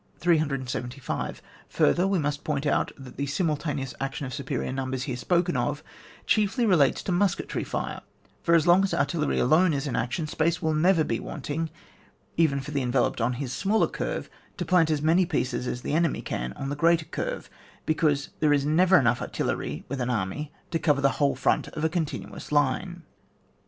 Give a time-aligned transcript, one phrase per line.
[0.17, 1.43] 375.
[1.69, 5.55] Further, we must point out that the simultaneous action of superior num bers here spoken
[5.55, 5.83] of,
[6.25, 8.01] chiefly relates to musketry fire;
[8.41, 11.69] for as long as artillery alone is in action, space will never be wanting,
[12.35, 14.27] even for the enveloped on his smaller curve
[14.57, 17.47] to plant as many pieces as the enemy can on the greater curve;
[17.85, 21.67] be cause there never is enough artillery with an army to cover the whole front
[21.67, 23.03] of a continuous line.